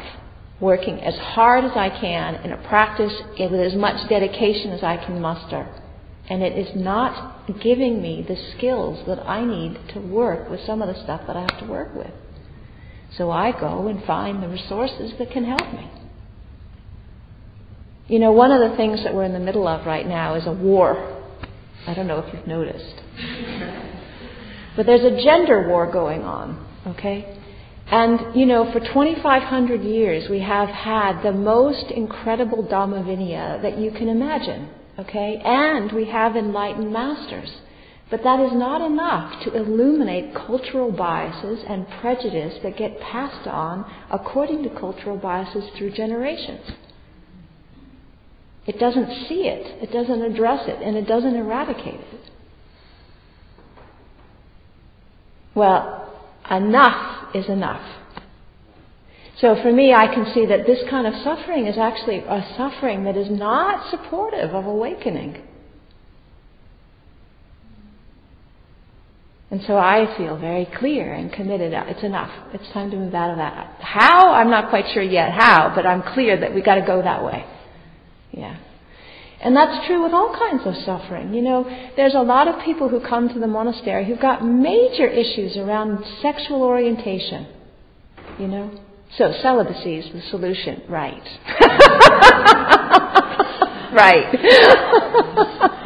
working 0.60 1.00
as 1.02 1.16
hard 1.16 1.66
as 1.66 1.72
I 1.76 1.90
can 1.90 2.36
in 2.44 2.52
a 2.52 2.68
practice 2.68 3.14
with 3.38 3.54
as 3.54 3.76
much 3.76 4.08
dedication 4.10 4.72
as 4.72 4.84
I 4.84 4.98
can 4.98 5.20
muster. 5.20 5.68
And 6.30 6.44
it 6.44 6.58
is 6.58 6.76
not 6.76 7.48
giving 7.62 8.02
me 8.02 8.26
the 8.28 8.38
skills 8.56 9.06
that 9.08 9.20
I 9.28 9.44
need 9.44 9.78
to 9.94 10.00
work 10.00 10.50
with 10.50 10.62
some 10.66 10.82
of 10.82 10.88
the 10.88 11.04
stuff 11.04 11.22
that 11.28 11.36
I 11.36 11.42
have 11.42 11.60
to 11.60 11.66
work 11.66 11.96
with. 11.96 12.12
So 13.18 13.30
I 13.30 13.52
go 13.52 13.88
and 13.88 14.04
find 14.06 14.42
the 14.42 14.48
resources 14.48 15.14
that 15.20 15.32
can 15.32 15.44
help 15.44 15.74
me. 15.74 15.90
You 18.08 18.20
know, 18.20 18.32
one 18.32 18.52
of 18.52 18.70
the 18.70 18.76
things 18.78 19.04
that 19.04 19.14
we're 19.14 19.24
in 19.24 19.34
the 19.34 19.40
middle 19.40 19.68
of 19.68 19.86
right 19.86 20.08
now 20.08 20.36
is 20.36 20.46
a 20.46 20.52
war. 20.52 21.18
I 21.88 21.94
don't 21.94 22.08
know 22.08 22.20
if 22.20 22.34
you've 22.34 22.48
noticed. 22.48 22.96
But 24.76 24.86
there's 24.86 25.04
a 25.04 25.22
gender 25.24 25.68
war 25.68 25.92
going 25.92 26.24
on, 26.24 26.66
okay? 26.88 27.38
And, 27.88 28.36
you 28.36 28.46
know, 28.46 28.72
for 28.72 28.80
2,500 28.80 29.84
years 29.84 30.30
we 30.30 30.40
have 30.40 30.70
had 30.70 31.22
the 31.24 31.34
most 31.34 31.92
incredible 31.92 32.64
Dhamma 32.64 33.04
Vinaya 33.04 33.62
that 33.62 33.78
you 33.78 33.92
can 33.92 34.08
imagine, 34.08 34.70
okay? 34.98 35.42
And 35.44 35.92
we 35.92 36.06
have 36.06 36.38
enlightened 36.38 36.92
masters. 36.92 37.52
But 38.12 38.24
that 38.24 38.42
is 38.42 38.52
not 38.52 38.82
enough 38.82 39.42
to 39.46 39.56
illuminate 39.56 40.36
cultural 40.36 40.92
biases 40.92 41.64
and 41.66 41.88
prejudice 42.02 42.60
that 42.62 42.76
get 42.76 43.00
passed 43.00 43.48
on 43.48 43.90
according 44.12 44.64
to 44.64 44.70
cultural 44.70 45.16
biases 45.16 45.64
through 45.78 45.92
generations. 45.92 46.72
It 48.68 48.78
doesn't 48.80 49.28
see 49.28 49.48
it, 49.48 49.82
it 49.82 49.94
doesn't 49.94 50.22
address 50.22 50.68
it, 50.68 50.82
and 50.84 50.98
it 50.98 51.08
doesn't 51.08 51.36
eradicate 51.36 52.02
it. 52.02 52.32
Well, 55.56 56.14
enough 56.50 57.34
is 57.34 57.48
enough. 57.48 57.82
So 59.38 59.56
for 59.62 59.72
me, 59.72 59.94
I 59.94 60.14
can 60.14 60.32
see 60.34 60.46
that 60.46 60.68
this 60.68 60.80
kind 60.90 61.08
of 61.08 61.14
suffering 61.24 61.66
is 61.66 61.78
actually 61.78 62.18
a 62.18 62.46
suffering 62.58 63.06
that 63.06 63.16
is 63.16 63.32
not 63.32 63.90
supportive 63.90 64.54
of 64.54 64.66
awakening. 64.66 65.42
And 69.52 69.62
so 69.68 69.78
I 69.78 70.16
feel 70.18 70.38
very 70.38 70.66
clear 70.80 71.14
and 71.14 71.32
committed. 71.32 71.74
It's 71.74 72.04
enough. 72.04 72.32
It's 72.54 72.72
time 72.72 72.90
to 72.92 72.98
move 72.98 73.14
out 73.14 73.32
of 73.32 73.38
that. 73.38 73.76
How? 73.82 74.32
I'm 74.32 74.50
not 74.50 74.70
quite 74.70 74.86
sure 74.94 75.04
yet 75.04 75.32
how, 75.32 75.74
but 75.76 75.86
I'm 75.86 76.02
clear 76.14 76.40
that 76.40 76.56
we 76.56 76.62
got 76.62 76.76
to 76.76 76.86
go 76.86 77.02
that 77.02 77.24
way. 77.24 77.46
Yeah. 78.32 78.58
And 79.42 79.54
that's 79.54 79.86
true 79.88 80.04
with 80.04 80.14
all 80.14 80.34
kinds 80.38 80.62
of 80.66 80.76
suffering. 80.86 81.34
You 81.34 81.42
know, 81.42 81.92
there's 81.98 82.14
a 82.14 82.22
lot 82.22 82.48
of 82.48 82.64
people 82.64 82.88
who 82.88 83.06
come 83.06 83.28
to 83.28 83.40
the 83.40 83.48
monastery 83.48 84.06
who've 84.06 84.22
got 84.22 84.46
major 84.46 85.08
issues 85.08 85.58
around 85.58 86.06
sexual 86.22 86.62
orientation. 86.62 87.48
You 88.40 88.48
know? 88.48 88.80
So 89.18 89.34
celibacy 89.42 89.98
is 89.98 90.14
the 90.14 90.22
solution, 90.30 90.84
right? 90.88 91.28
right. 93.94 95.68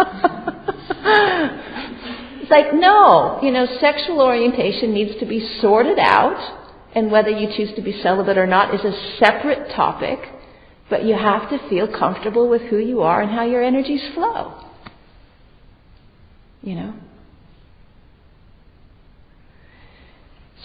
It's 2.45 2.51
like, 2.51 2.75
no, 2.75 3.39
you 3.41 3.49
know, 3.49 3.65
sexual 3.81 4.21
orientation 4.21 4.93
needs 4.93 5.19
to 5.19 5.25
be 5.25 5.39
sorted 5.61 5.97
out, 5.97 6.69
and 6.93 7.09
whether 7.09 7.31
you 7.31 7.47
choose 7.57 7.75
to 7.75 7.81
be 7.81 7.99
celibate 8.03 8.37
or 8.37 8.45
not 8.45 8.71
is 8.75 8.81
a 8.81 9.17
separate 9.17 9.75
topic, 9.75 10.19
but 10.87 11.05
you 11.05 11.15
have 11.15 11.49
to 11.49 11.69
feel 11.69 11.87
comfortable 11.87 12.47
with 12.47 12.61
who 12.69 12.77
you 12.77 13.01
are 13.01 13.19
and 13.19 13.31
how 13.31 13.45
your 13.45 13.63
energies 13.63 14.03
flow. 14.13 14.63
You 16.61 16.75
know? 16.75 16.93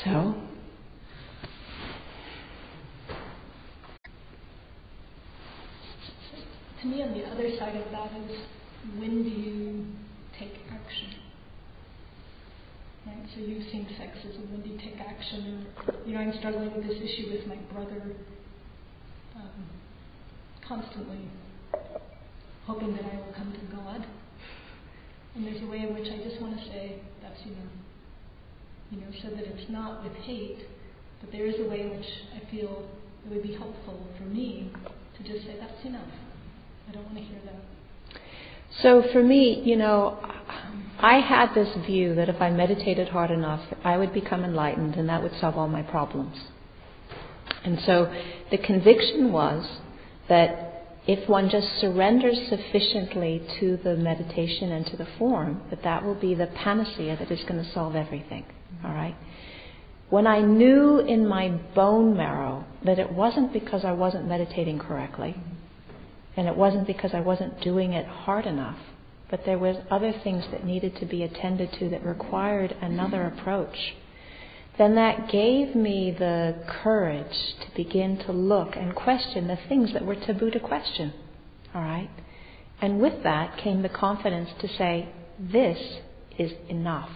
So, 0.05 0.35
to 6.83 6.87
me, 6.87 7.03
on 7.03 7.15
the 7.15 7.25
other 7.25 7.49
side 7.59 7.77
of 7.77 7.91
that 7.91 8.11
is 8.29 8.37
when 8.99 9.23
do 9.23 9.31
you 9.31 9.87
take 10.39 10.61
action? 10.71 11.21
So 13.35 13.41
using 13.41 13.87
sex 13.97 14.19
as 14.29 14.35
a 14.35 14.41
when 14.51 14.65
you 14.67 14.77
take 14.79 14.99
action? 14.99 15.67
Or, 15.87 15.95
you 16.05 16.15
know, 16.15 16.21
I'm 16.21 16.37
struggling 16.39 16.75
with 16.75 16.87
this 16.87 16.99
issue 16.99 17.31
with 17.31 17.47
my 17.47 17.57
brother, 17.73 18.03
um, 19.37 19.71
constantly 20.67 21.31
hoping 22.67 22.93
that 22.97 23.05
I 23.05 23.17
will 23.17 23.33
come 23.37 23.53
to 23.53 23.77
God. 23.77 24.05
And 25.37 25.47
there's 25.47 25.63
a 25.63 25.67
way 25.67 25.79
in 25.79 25.95
which 25.95 26.09
I 26.11 26.19
just 26.29 26.41
want 26.43 26.59
to 26.59 26.65
say, 26.67 27.01
that's, 27.23 27.39
you 27.45 27.53
know, 27.53 27.71
you 28.91 29.01
know, 29.01 29.13
so 29.23 29.31
that 29.31 29.45
it's 29.45 29.71
not 29.71 30.03
with 30.03 30.15
hate, 30.25 30.67
but 31.21 31.31
there 31.31 31.47
is 31.47 31.55
a 31.61 31.69
way 31.69 31.83
in 31.83 31.91
which 31.91 32.07
I 32.35 32.51
feel 32.51 32.89
it 33.25 33.33
would 33.33 33.43
be 33.43 33.55
helpful 33.55 34.01
for 34.19 34.25
me 34.25 34.73
to 35.17 35.23
just 35.23 35.47
say, 35.47 35.55
that's 35.61 35.85
enough. 35.85 36.11
I 36.89 36.93
don't 36.93 37.05
want 37.05 37.19
to 37.19 37.23
hear 37.23 37.39
that. 37.45 38.21
So 38.83 39.05
for 39.13 39.23
me, 39.23 39.63
you 39.65 39.77
know, 39.77 40.19
I 41.03 41.21
had 41.21 41.55
this 41.55 41.75
view 41.87 42.15
that 42.17 42.29
if 42.29 42.41
I 42.43 42.51
meditated 42.51 43.09
hard 43.09 43.31
enough, 43.31 43.63
I 43.83 43.97
would 43.97 44.13
become 44.13 44.45
enlightened 44.45 44.97
and 44.97 45.09
that 45.09 45.23
would 45.23 45.35
solve 45.41 45.57
all 45.57 45.69
my 45.69 45.83
problems. 45.83 46.37
And 47.65 47.81
so 47.81 48.13
the 48.51 48.59
conviction 48.59 49.33
was 49.33 49.67
that 50.29 50.71
if 51.07 51.29
one 51.29 51.49
just 51.49 51.67
surrenders 51.81 52.39
sufficiently 52.49 53.43
to 53.59 53.79
the 53.83 53.97
meditation 53.97 54.73
and 54.73 54.87
to 54.87 54.97
the 54.97 55.09
form, 55.19 55.63
that 55.71 55.83
that 55.83 56.05
will 56.05 56.15
be 56.15 56.35
the 56.35 56.47
panacea 56.47 57.17
that 57.17 57.31
is 57.31 57.43
going 57.45 57.65
to 57.65 57.73
solve 57.73 57.97
everything. 57.97 58.45
All 58.85 58.93
right? 58.93 59.17
When 60.11 60.27
I 60.27 60.41
knew 60.41 60.99
in 60.99 61.27
my 61.27 61.49
bone 61.75 62.17
marrow 62.17 62.65
that 62.85 62.99
it 62.99 63.13
wasn't 63.13 63.53
because 63.53 63.85
I 63.85 63.93
wasn't 63.93 64.29
meditating 64.29 64.79
correctly, 64.79 65.37
and 66.37 66.47
it 66.47 66.57
wasn't 66.57 66.87
because 66.87 67.13
I 67.15 67.21
wasn't 67.21 67.61
doing 67.61 67.93
it 67.93 68.07
hard 68.07 68.45
enough, 68.45 68.79
but 69.31 69.45
there 69.45 69.59
was 69.59 69.77
other 69.91 70.13
things 70.25 70.45
that 70.51 70.65
needed 70.65 70.97
to 70.97 71.07
be 71.07 71.23
attended 71.23 71.73
to 71.79 71.89
that 71.89 72.05
required 72.05 72.77
another 72.81 73.27
approach 73.27 73.95
then 74.81 74.95
that 74.95 75.31
gave 75.31 75.75
me 75.75 76.11
the 76.11 76.55
courage 76.67 77.55
to 77.61 77.67
begin 77.77 78.17
to 78.25 78.33
look 78.33 78.77
and 78.77 78.95
question 78.95 79.47
the 79.47 79.59
things 79.69 79.93
that 79.93 80.07
were 80.07 80.15
taboo 80.15 80.51
to 80.51 80.59
question. 80.59 81.13
All 81.75 81.83
right? 81.83 82.09
And 82.81 82.99
with 82.99 83.23
that 83.23 83.59
came 83.59 83.83
the 83.83 83.91
confidence 83.91 84.49
to 84.63 84.69
say, 84.69 85.11
this 85.39 85.99
is 86.39 86.53
enough. 86.71 87.11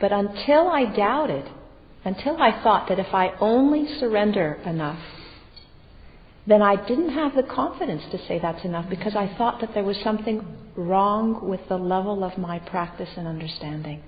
But 0.00 0.10
until 0.10 0.68
I 0.68 0.86
doubted, 0.86 1.48
until 2.04 2.42
I 2.42 2.60
thought 2.60 2.88
that 2.88 2.98
if 2.98 3.14
I 3.14 3.34
only 3.40 3.86
surrender 4.00 4.58
enough, 4.66 4.98
then 6.48 6.62
I 6.62 6.76
didn't 6.76 7.10
have 7.10 7.36
the 7.36 7.42
confidence 7.42 8.02
to 8.10 8.18
say 8.26 8.38
that's 8.38 8.64
enough 8.64 8.88
because 8.88 9.14
I 9.14 9.34
thought 9.36 9.60
that 9.60 9.74
there 9.74 9.84
was 9.84 9.98
something 10.02 10.44
wrong 10.76 11.46
with 11.46 11.60
the 11.68 11.76
level 11.76 12.24
of 12.24 12.38
my 12.38 12.58
practice 12.58 13.10
and 13.18 13.28
understanding. 13.28 14.02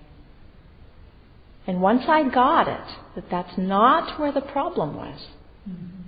And 1.66 1.82
once 1.82 2.04
I 2.08 2.30
got 2.30 2.66
it, 2.66 2.96
that 3.14 3.24
that's 3.30 3.58
not 3.58 4.18
where 4.18 4.32
the 4.32 4.40
problem 4.40 4.96
was, 4.96 5.20
mm-hmm. 5.68 6.02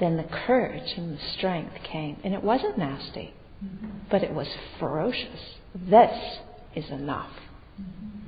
then 0.00 0.16
the 0.16 0.24
courage 0.46 0.94
and 0.96 1.16
the 1.16 1.22
strength 1.36 1.76
came. 1.84 2.16
And 2.24 2.34
it 2.34 2.42
wasn't 2.42 2.76
nasty, 2.76 3.32
mm-hmm. 3.64 3.86
but 4.10 4.24
it 4.24 4.34
was 4.34 4.48
ferocious. 4.80 5.54
This 5.88 6.38
is 6.74 6.90
enough. 6.90 7.30
Mm-hmm. 7.80 8.27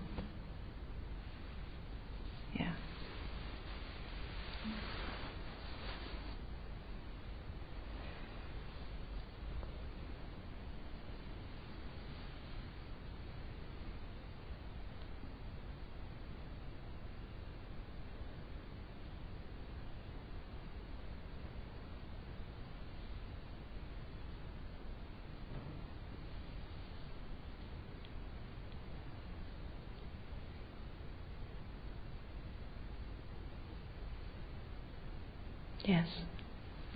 Yes. 35.85 36.07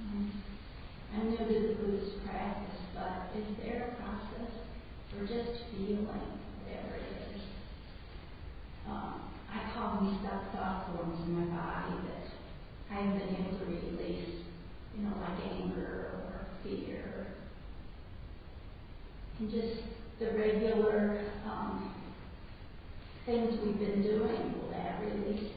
Um, 0.01 0.43
I 1.13 1.23
know 1.25 1.37
that 1.37 1.49
it 1.49 1.79
was 1.81 2.11
practice, 2.27 2.81
but 2.95 3.31
is 3.39 3.47
there 3.63 3.95
a 3.97 4.03
process 4.03 4.53
for 5.11 5.21
just 5.27 5.65
feeling 5.71 6.07
whatever 6.07 6.97
it 6.97 7.35
is? 7.35 7.43
Um, 8.87 9.31
I 9.51 9.73
call 9.73 10.05
these 10.05 10.21
stuff 10.21 10.43
thought 10.53 10.93
forms 10.93 11.21
in 11.27 11.33
my 11.33 11.57
body 11.57 11.97
that 12.09 12.29
I 12.91 13.01
haven't 13.01 13.19
been 13.19 13.47
able 13.47 13.59
to 13.59 13.65
release, 13.65 14.45
you 14.97 15.05
know, 15.05 15.13
like 15.21 15.53
anger 15.53 16.11
or 16.13 16.47
fear. 16.63 17.27
And 19.39 19.51
just 19.51 19.83
the 20.21 20.27
regular 20.39 21.33
um, 21.47 21.95
things 23.25 23.59
we've 23.65 23.79
been 23.79 24.03
doing, 24.03 24.61
will 24.61 24.71
that 24.73 25.01
release? 25.01 25.53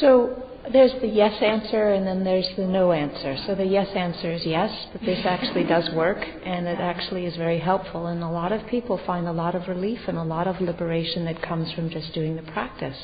So 0.00 0.45
there's 0.72 0.92
the 1.00 1.06
yes 1.06 1.40
answer 1.42 1.90
and 1.90 2.06
then 2.06 2.24
there's 2.24 2.48
the 2.56 2.66
no 2.66 2.92
answer. 2.92 3.36
So 3.46 3.54
the 3.54 3.64
yes 3.64 3.88
answer 3.94 4.32
is 4.32 4.44
yes, 4.44 4.70
that 4.92 5.02
this 5.02 5.24
actually 5.24 5.64
does 5.64 5.88
work 5.94 6.18
and 6.18 6.66
it 6.66 6.78
actually 6.80 7.26
is 7.26 7.36
very 7.36 7.58
helpful. 7.58 8.06
And 8.06 8.22
a 8.22 8.28
lot 8.28 8.52
of 8.52 8.66
people 8.66 9.00
find 9.06 9.26
a 9.26 9.32
lot 9.32 9.54
of 9.54 9.68
relief 9.68 10.00
and 10.08 10.18
a 10.18 10.22
lot 10.22 10.46
of 10.46 10.60
liberation 10.60 11.24
that 11.26 11.40
comes 11.42 11.72
from 11.72 11.90
just 11.90 12.12
doing 12.14 12.36
the 12.36 12.42
practice. 12.42 12.96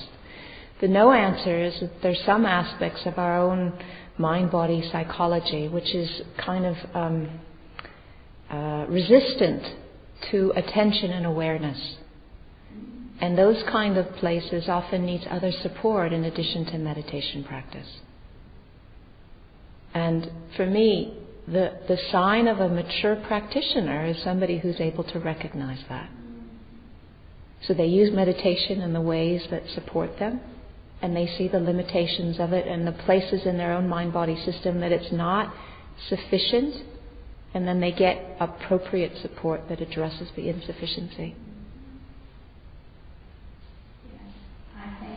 The 0.81 0.89
no 0.89 1.13
answer 1.13 1.63
is 1.65 1.79
that 1.81 2.03
there's 2.03 2.23
some 2.25 2.45
aspects 2.45 3.03
of 3.07 3.19
our 3.19 3.39
own 3.39 3.73
mind 4.19 4.51
body 4.51 4.89
psychology 4.91 5.69
which 5.69 5.95
is 5.95 6.23
kind 6.39 6.67
of 6.67 6.77
um, 6.95 7.41
uh, 8.51 8.87
resistant 8.89 9.63
to 10.31 10.53
attention 10.57 11.13
and 11.13 11.27
awareness. 11.27 11.97
And 13.23 13.39
those 13.39 13.63
kind 13.71 13.97
of 13.97 14.17
places 14.17 14.69
often 14.69 15.07
need 15.07 15.25
other 15.29 15.53
support 15.53 16.13
in 16.13 16.25
addition 16.25 16.67
to 16.67 16.79
meditation 16.79 17.45
practice. 17.45 17.87
And 19.95 20.29
for 20.57 20.67
me, 20.67 21.17
the, 21.47 21.79
the 21.87 21.99
sign 22.11 22.49
of 22.49 22.59
a 22.59 22.69
mature 22.69 23.15
practitioner 23.15 24.07
is 24.07 24.21
somebody 24.25 24.59
who's 24.59 24.81
able 24.81 25.05
to 25.05 25.21
recognize 25.21 25.79
that. 25.89 26.11
So 27.69 27.75
they 27.75 27.87
use 27.87 28.13
meditation 28.13 28.81
in 28.81 28.93
the 28.93 29.01
ways 29.01 29.47
that 29.53 29.63
support 29.73 30.19
them, 30.19 30.41
and 31.01 31.15
they 31.17 31.29
see 31.39 31.47
the 31.47 31.61
limitations 31.61 32.41
of 32.41 32.53
it 32.53 32.67
and 32.67 32.85
the 32.85 32.93
places 32.93 33.47
in 33.47 33.57
their 33.57 33.73
own 33.73 33.89
mind 33.89 34.13
body 34.13 34.37
system 34.45 34.81
that 34.81 34.91
it's 34.91 35.13
not 35.13 35.55
sufficient, 36.09 36.75
and 37.55 37.69
then 37.69 37.79
they 37.79 37.93
get 37.93 38.37
appropriate 38.41 39.17
support 39.23 39.69
that 39.69 39.81
addresses 39.81 40.29
the 40.35 40.49
insufficiency. 40.49 41.37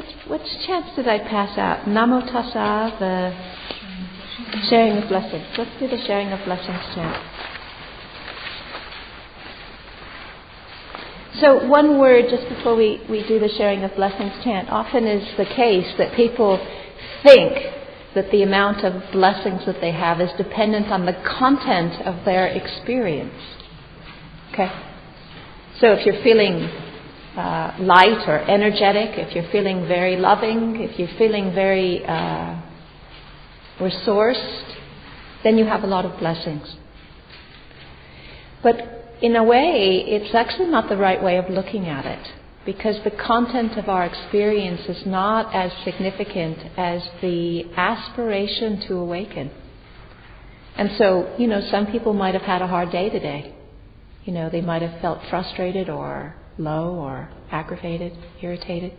which, 0.00 0.40
which 0.40 0.66
chants 0.66 0.96
did 0.96 1.06
I 1.06 1.18
pass 1.18 1.58
out? 1.58 1.86
Namo 1.86 2.22
Tassa, 2.30 2.98
the 2.98 3.60
Sharing 4.68 5.02
of 5.02 5.08
blessings. 5.08 5.44
Let's 5.56 5.70
do 5.78 5.86
the 5.88 6.02
sharing 6.06 6.32
of 6.32 6.44
blessings 6.44 6.80
chant. 6.94 7.26
So, 11.40 11.66
one 11.68 11.98
word 11.98 12.26
just 12.30 12.48
before 12.48 12.74
we, 12.74 13.00
we 13.08 13.26
do 13.26 13.38
the 13.38 13.50
sharing 13.56 13.84
of 13.84 13.94
blessings 13.94 14.32
chant. 14.42 14.70
Often 14.70 15.06
is 15.06 15.36
the 15.36 15.44
case 15.44 15.94
that 15.98 16.14
people 16.14 16.58
think 17.22 17.52
that 18.14 18.30
the 18.30 18.42
amount 18.42 18.84
of 18.84 19.12
blessings 19.12 19.64
that 19.66 19.80
they 19.80 19.92
have 19.92 20.20
is 20.20 20.30
dependent 20.36 20.88
on 20.88 21.06
the 21.06 21.14
content 21.38 22.06
of 22.06 22.24
their 22.24 22.46
experience. 22.46 23.34
Okay? 24.52 24.70
So, 25.80 25.92
if 25.92 26.06
you're 26.06 26.22
feeling 26.22 26.89
uh, 27.36 27.76
light 27.78 28.28
or 28.28 28.38
energetic, 28.38 29.18
if 29.18 29.34
you're 29.34 29.50
feeling 29.52 29.86
very 29.86 30.16
loving, 30.16 30.80
if 30.80 30.98
you're 30.98 31.16
feeling 31.16 31.54
very 31.54 32.04
uh, 32.04 32.60
resourced, 33.78 34.76
then 35.44 35.56
you 35.56 35.64
have 35.64 35.84
a 35.84 35.86
lot 35.86 36.04
of 36.04 36.18
blessings. 36.18 36.76
But 38.62 39.16
in 39.22 39.36
a 39.36 39.44
way, 39.44 40.04
it's 40.06 40.34
actually 40.34 40.68
not 40.68 40.88
the 40.88 40.96
right 40.96 41.22
way 41.22 41.36
of 41.36 41.48
looking 41.48 41.86
at 41.86 42.04
it 42.04 42.32
because 42.66 43.02
the 43.04 43.10
content 43.10 43.78
of 43.78 43.88
our 43.88 44.04
experience 44.04 44.82
is 44.88 45.06
not 45.06 45.54
as 45.54 45.72
significant 45.84 46.58
as 46.76 47.02
the 47.22 47.64
aspiration 47.76 48.80
to 48.86 48.94
awaken. 48.96 49.50
And 50.76 50.90
so, 50.98 51.34
you 51.38 51.46
know, 51.46 51.60
some 51.70 51.86
people 51.86 52.12
might 52.12 52.34
have 52.34 52.42
had 52.42 52.62
a 52.62 52.66
hard 52.66 52.90
day 52.90 53.08
today. 53.08 53.54
You 54.24 54.32
know, 54.32 54.50
they 54.50 54.60
might 54.60 54.82
have 54.82 55.00
felt 55.00 55.20
frustrated 55.28 55.88
or 55.88 56.36
low 56.60 56.94
or 56.94 57.30
aggravated, 57.50 58.16
irritated. 58.40 58.92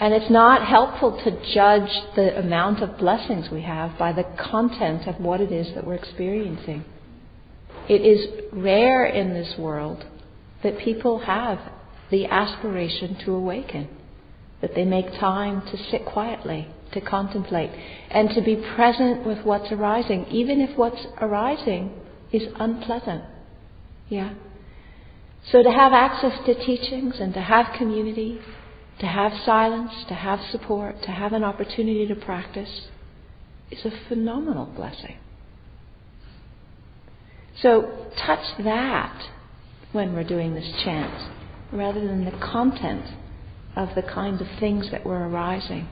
And 0.00 0.12
it's 0.14 0.30
not 0.30 0.66
helpful 0.66 1.20
to 1.24 1.54
judge 1.54 1.90
the 2.16 2.38
amount 2.38 2.82
of 2.82 2.98
blessings 2.98 3.50
we 3.50 3.62
have 3.62 3.98
by 3.98 4.12
the 4.12 4.24
content 4.50 5.06
of 5.06 5.20
what 5.20 5.40
it 5.40 5.52
is 5.52 5.74
that 5.74 5.86
we're 5.86 5.94
experiencing. 5.94 6.84
It 7.88 8.00
is 8.02 8.26
rare 8.52 9.06
in 9.06 9.34
this 9.34 9.54
world 9.58 10.04
that 10.62 10.78
people 10.78 11.20
have 11.20 11.58
the 12.10 12.26
aspiration 12.26 13.16
to 13.24 13.32
awaken, 13.32 13.88
that 14.60 14.74
they 14.74 14.84
make 14.84 15.06
time 15.18 15.62
to 15.70 15.76
sit 15.90 16.04
quietly, 16.04 16.68
to 16.92 17.00
contemplate, 17.00 17.70
and 18.10 18.30
to 18.30 18.40
be 18.42 18.56
present 18.74 19.26
with 19.26 19.44
what's 19.44 19.70
arising, 19.72 20.26
even 20.26 20.60
if 20.60 20.76
what's 20.76 21.06
arising 21.20 21.92
is 22.32 22.42
unpleasant. 22.56 23.24
Yeah? 24.08 24.34
So 25.52 25.62
to 25.62 25.70
have 25.70 25.92
access 25.92 26.32
to 26.46 26.54
teachings 26.54 27.20
and 27.20 27.34
to 27.34 27.40
have 27.42 27.74
community, 27.76 28.40
to 29.00 29.06
have 29.06 29.32
silence, 29.44 29.92
to 30.08 30.14
have 30.14 30.40
support, 30.50 31.02
to 31.02 31.10
have 31.10 31.34
an 31.34 31.44
opportunity 31.44 32.06
to 32.06 32.14
practice 32.14 32.88
is 33.70 33.84
a 33.84 33.92
phenomenal 34.08 34.64
blessing. 34.64 35.18
So 37.60 38.10
touch 38.16 38.56
that 38.64 39.28
when 39.92 40.14
we're 40.14 40.24
doing 40.24 40.54
this 40.54 40.72
chant 40.82 41.30
rather 41.70 42.00
than 42.00 42.24
the 42.24 42.30
content 42.30 43.04
of 43.76 43.94
the 43.94 44.02
kind 44.02 44.40
of 44.40 44.46
things 44.58 44.90
that 44.90 45.04
were 45.04 45.28
arising 45.28 45.86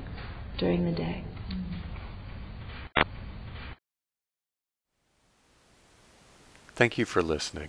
during 0.58 0.86
the 0.86 0.92
day. 0.92 1.24
Thank 6.74 6.96
you 6.96 7.04
for 7.04 7.22
listening. 7.22 7.68